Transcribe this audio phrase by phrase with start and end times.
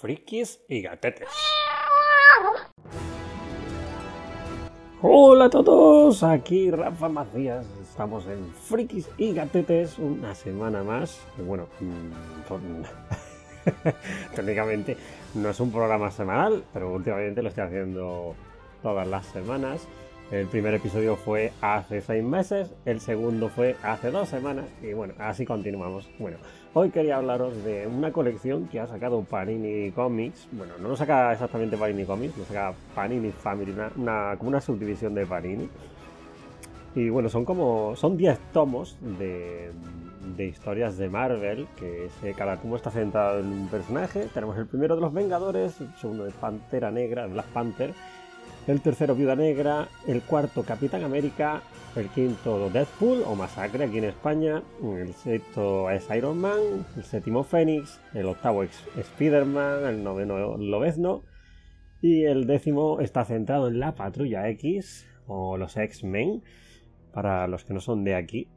[0.00, 1.28] frikis y gatetes.
[5.02, 7.66] Hola a todos, aquí Rafa Macías.
[7.82, 11.20] Estamos en Frikis y Gatetes una semana más.
[11.46, 12.82] Bueno, mm,
[14.34, 14.96] técnicamente
[15.34, 18.34] no es un programa semanal, pero últimamente lo estoy haciendo
[18.82, 19.86] todas las semanas.
[20.30, 25.12] El primer episodio fue hace seis meses, el segundo fue hace dos semanas y bueno,
[25.18, 26.08] así continuamos.
[26.20, 26.36] Bueno,
[26.72, 30.46] hoy quería hablaros de una colección que ha sacado Panini Comics.
[30.52, 35.16] Bueno, no lo saca exactamente Panini Comics, lo saca Panini Family, una, como una subdivisión
[35.16, 35.68] de Panini.
[36.94, 39.72] Y bueno, son como, son 10 tomos de,
[40.36, 44.28] de historias de Marvel, que cada tomo está centrado en un personaje.
[44.32, 47.92] Tenemos el primero de los Vengadores, el segundo de Pantera Negra, Black Panther
[48.66, 51.62] el tercero Viuda Negra, el cuarto Capitán América,
[51.96, 57.42] el quinto Deadpool o Masacre aquí en España, el sexto es Iron Man, el séptimo
[57.42, 61.22] Fénix, el octavo es Spider-Man, el noveno Lobezno.
[62.02, 66.42] Y el décimo está centrado en la Patrulla X o los X-Men
[67.12, 68.48] para los que no son de aquí.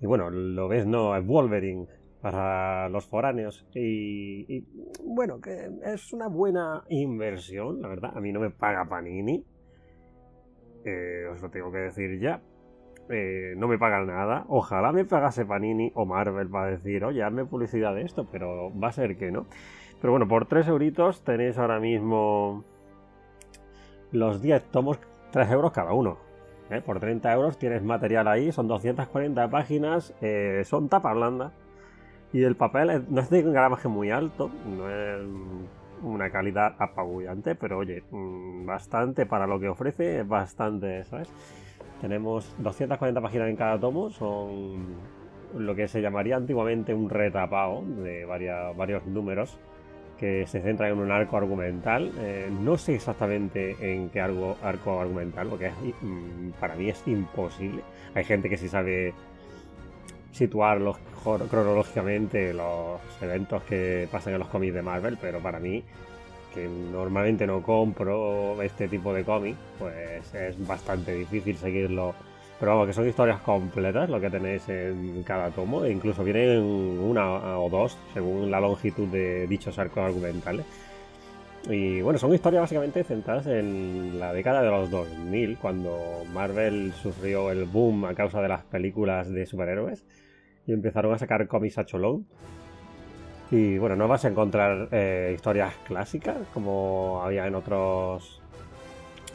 [0.00, 1.86] Y bueno, Lobezno es Wolverine,
[2.20, 3.66] para los foráneos.
[3.74, 4.64] Y,
[5.04, 8.12] bueno, que es una buena inversión, la verdad.
[8.16, 9.44] A mí no me paga Panini.
[10.84, 12.42] Eh, os lo tengo que decir ya.
[13.08, 14.44] Eh, no me paga nada.
[14.48, 18.88] Ojalá me pagase Panini o Marvel para decir, oye, hazme publicidad de esto, pero va
[18.88, 19.46] a ser que no.
[20.00, 22.64] Pero bueno, por 3 euritos tenéis ahora mismo
[24.12, 24.98] los 10 tomos,
[25.32, 26.18] 3 euros cada uno.
[26.70, 26.80] ¿eh?
[26.80, 30.14] Por 30 euros tienes material ahí, son 240 páginas,
[30.64, 31.52] son tapa blanda
[32.32, 35.20] y el papel no es de gramaje muy alto, no es
[36.02, 41.28] una calidad apabullante, pero oye, mm, bastante para lo que ofrece, bastante, ¿sabes?
[42.00, 44.96] Tenemos 240 páginas en cada tomo, son
[45.56, 49.58] lo que se llamaría antiguamente un retapado de varios números
[50.18, 52.12] que se centran en un arco argumental.
[52.18, 55.70] Eh, no sé exactamente en qué arco, arco argumental, porque
[56.02, 57.82] mm, para mí es imposible.
[58.14, 59.14] Hay gente que sí sabe
[60.32, 60.96] situarlos
[61.50, 65.82] cronológicamente los eventos que pasan en los cómics de Marvel, pero para mí,
[66.54, 72.14] que normalmente no compro este tipo de cómics, pues es bastante difícil seguirlo.
[72.58, 76.60] Pero vamos, que son historias completas lo que tenéis en cada tomo, e incluso vienen
[76.62, 80.66] una o dos según la longitud de dichos arcos argumentales.
[81.68, 87.50] Y bueno, son historias básicamente centradas en la década de los 2000, cuando Marvel sufrió
[87.50, 90.04] el boom a causa de las películas de superhéroes
[90.66, 92.26] y empezaron a sacar cómics a cholón.
[93.50, 98.40] Y bueno, no vas a encontrar eh, historias clásicas como había en otros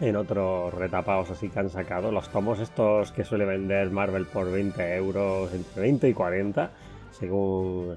[0.00, 2.10] en otros retapados así que han sacado.
[2.12, 6.70] Los tomos estos que suele vender Marvel por 20 euros, entre 20 y 40,
[7.10, 7.96] según,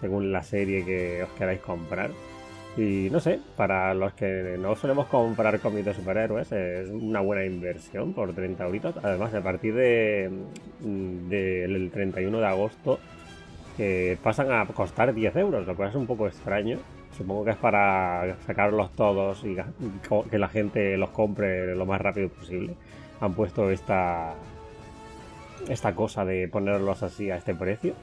[0.00, 2.10] según la serie que os queráis comprar.
[2.76, 7.44] Y no sé, para los que no solemos comprar cómics de superhéroes, es una buena
[7.44, 8.96] inversión por 30 euritos.
[9.02, 10.28] Además, a partir de,
[10.80, 12.98] del 31 de agosto,
[13.76, 16.78] que pasan a costar 10 euros, lo cual es un poco extraño.
[17.16, 19.56] Supongo que es para sacarlos todos y
[20.28, 22.74] que la gente los compre lo más rápido posible.
[23.20, 24.34] Han puesto esta,
[25.68, 27.94] esta cosa de ponerlos así a este precio.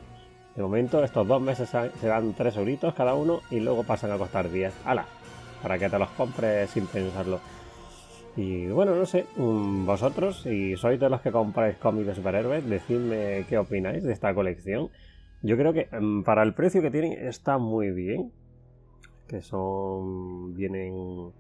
[0.56, 4.18] De momento, estos dos meses se dan 3 euritos cada uno y luego pasan a
[4.18, 4.74] costar 10.
[4.86, 5.06] ¡Hala!
[5.62, 7.40] Para que te los compres sin pensarlo.
[8.36, 12.68] Y bueno, no sé, mm, vosotros, si sois de los que compráis cómics de superhéroes,
[12.70, 14.90] decidme qué opináis de esta colección.
[15.42, 18.32] Yo creo que mm, para el precio que tienen está muy bien.
[19.28, 20.54] Que son.
[20.56, 21.32] vienen.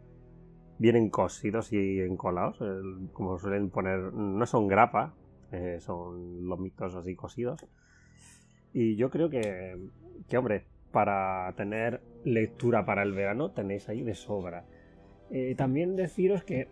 [0.79, 2.59] vienen cosidos y encolados.
[3.13, 4.13] como suelen poner.
[4.13, 5.13] No son grapa,
[5.51, 7.65] eh, son los mitos así cosidos.
[8.73, 9.77] Y yo creo que,
[10.27, 14.65] que, hombre, para tener lectura para el verano tenéis ahí de sobra.
[15.29, 16.67] Eh, también deciros que,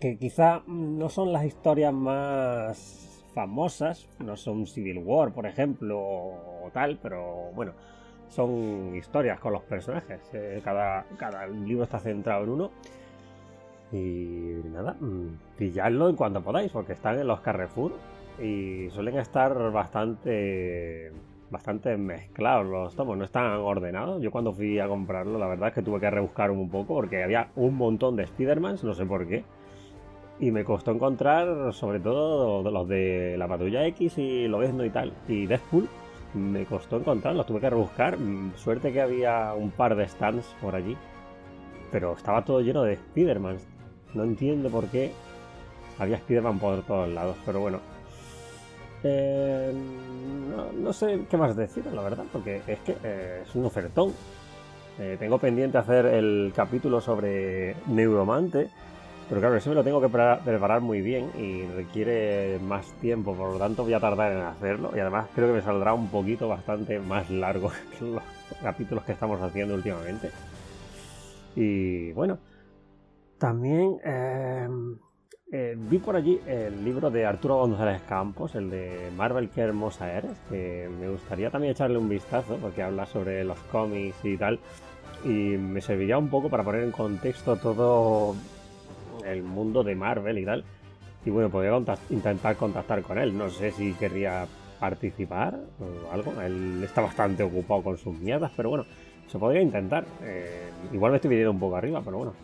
[0.00, 6.70] que quizá no son las historias más famosas, no son Civil War, por ejemplo, o
[6.72, 7.72] tal, pero bueno,
[8.28, 10.20] son historias con los personajes.
[10.32, 12.70] Eh, cada, cada libro está centrado en uno.
[13.92, 17.92] Y nada, mm, pilladlo en cuanto podáis, porque están en los Carrefour
[18.40, 21.12] y suelen estar bastante
[21.50, 24.20] bastante mezclados los tomos, no están ordenados.
[24.20, 27.22] Yo cuando fui a comprarlo, la verdad es que tuve que rebuscar un poco porque
[27.22, 29.44] había un montón de Spider-Mans, no sé por qué.
[30.40, 34.90] Y me costó encontrar sobre todo los de la Patrulla X y lo no y
[34.90, 35.12] tal.
[35.28, 35.88] Y Deadpool
[36.34, 38.18] me costó encontrarlos, tuve que rebuscar.
[38.56, 40.96] Suerte que había un par de stands por allí.
[41.92, 43.58] Pero estaba todo lleno de Spider-Man.
[44.14, 45.12] No entiendo por qué
[46.00, 47.78] había Spider-Man por todos lados, pero bueno,
[49.04, 49.72] eh,
[50.74, 54.12] no, sé qué más decir, la verdad, porque es que eh, es un ofertón.
[54.98, 58.70] Eh, tengo pendiente hacer el capítulo sobre Neuromante,
[59.28, 63.52] pero claro, eso me lo tengo que preparar muy bien y requiere más tiempo, por
[63.52, 66.48] lo tanto voy a tardar en hacerlo y además creo que me saldrá un poquito
[66.48, 68.22] bastante más largo que los
[68.62, 70.30] capítulos que estamos haciendo últimamente.
[71.56, 72.38] Y bueno,
[73.38, 73.98] también
[75.52, 80.12] eh, vi por allí el libro de Arturo González Campos, el de Marvel, qué hermosa
[80.12, 84.58] eres, que me gustaría también echarle un vistazo porque habla sobre los cómics y tal.
[85.24, 88.34] Y me serviría un poco para poner en contexto todo
[89.24, 90.64] el mundo de Marvel y tal.
[91.24, 91.80] Y bueno, podría
[92.10, 93.36] intentar contactar con él.
[93.36, 94.46] No sé si querría
[94.78, 96.40] participar o algo.
[96.42, 98.84] Él está bastante ocupado con sus mierdas, pero bueno,
[99.28, 100.04] se podría intentar.
[100.22, 102.34] Eh, igual me estoy viniendo un poco arriba, pero bueno,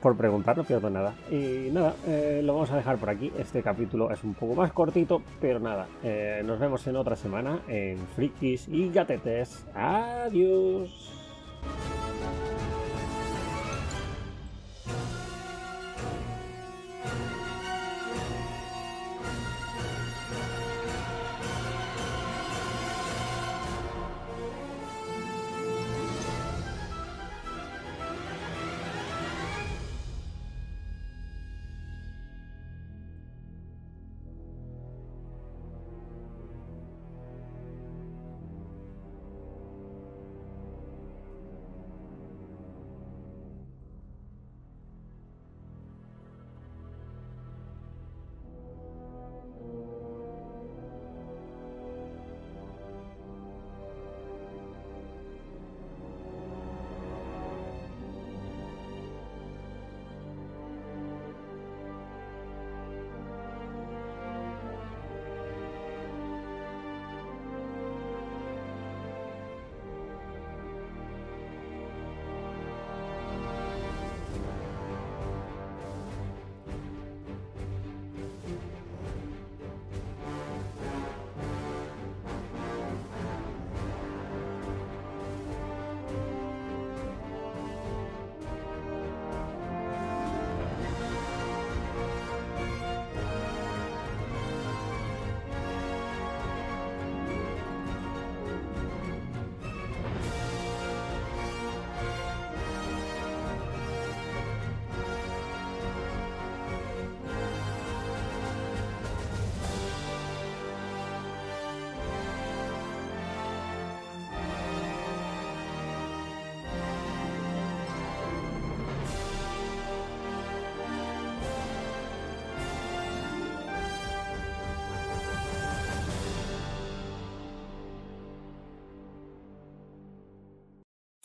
[0.00, 1.14] por preguntar, no pierdo nada.
[1.30, 3.32] Y nada, eh, lo vamos a dejar por aquí.
[3.38, 5.86] Este capítulo es un poco más cortito, pero nada.
[6.02, 9.66] Eh, nos vemos en otra semana en Frikis y Gatetes.
[9.74, 11.19] Adiós.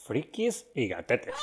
[0.06, 1.34] Frikis y gatetes.